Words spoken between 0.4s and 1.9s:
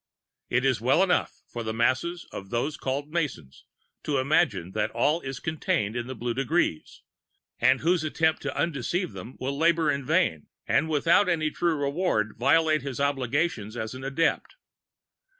It is well enough for the